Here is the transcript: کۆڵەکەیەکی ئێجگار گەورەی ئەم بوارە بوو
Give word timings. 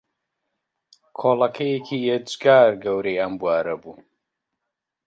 کۆڵەکەیەکی 1.17 2.05
ئێجگار 2.07 2.71
گەورەی 2.83 3.19
ئەم 3.21 3.33
بوارە 3.39 3.75
بوو 3.81 3.95